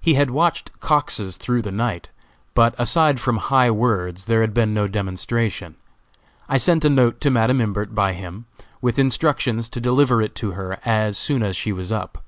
[0.00, 2.08] He had watched Cox's through the night,
[2.54, 5.76] but aside from high words there had been no demonstration.
[6.48, 8.46] I sent a note to Madam Imbert by him,
[8.80, 12.24] with instructions to deliver it to her as soon as she was up.